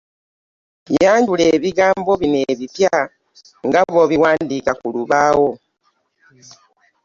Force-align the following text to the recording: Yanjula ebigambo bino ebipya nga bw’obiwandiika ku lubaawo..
Yanjula 1.03 1.43
ebigambo 1.55 2.11
bino 2.21 2.39
ebipya 2.51 2.95
nga 3.67 3.81
bw’obiwandiika 3.89 4.71
ku 4.79 4.87
lubaawo.. 4.95 5.49